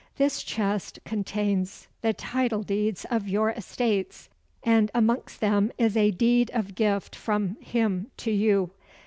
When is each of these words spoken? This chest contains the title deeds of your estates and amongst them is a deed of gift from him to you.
This 0.15 0.41
chest 0.41 0.97
contains 1.05 1.87
the 2.01 2.11
title 2.11 2.63
deeds 2.63 3.05
of 3.11 3.27
your 3.27 3.51
estates 3.51 4.29
and 4.63 4.89
amongst 4.95 5.41
them 5.41 5.71
is 5.77 5.95
a 5.95 6.09
deed 6.09 6.49
of 6.55 6.73
gift 6.73 7.15
from 7.15 7.55
him 7.61 8.09
to 8.17 8.31
you. 8.31 8.71